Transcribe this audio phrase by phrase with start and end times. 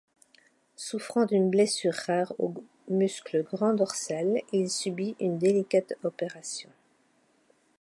[0.77, 2.55] Souffrant d'une blessure rare au
[2.89, 6.71] muscle grand dorsal, il subit une délicate opération.